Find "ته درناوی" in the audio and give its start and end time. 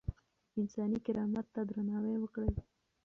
1.53-2.15